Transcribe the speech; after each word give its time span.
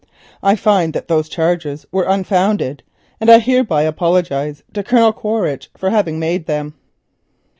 I 0.41 0.55
find 0.55 0.93
that 0.93 1.07
those 1.09 1.29
charges 1.29 1.85
were 1.91 2.05
unfounded, 2.09 2.81
and 3.19 3.29
I 3.29 3.37
hereby 3.37 3.83
apologise 3.83 4.63
to 4.73 4.81
Colonel 4.81 5.13
Quaritch 5.13 5.69
for 5.77 5.91
having 5.91 6.17
made 6.17 6.47
them." 6.47 6.73